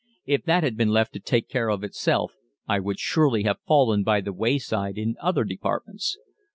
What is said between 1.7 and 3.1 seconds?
itself I would